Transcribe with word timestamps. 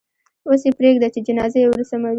اوس 0.47 0.61
یې 0.67 0.71
پرېږده 0.77 1.07
چې 1.13 1.19
جنازه 1.27 1.57
یې 1.61 1.67
ورسموي. 1.69 2.09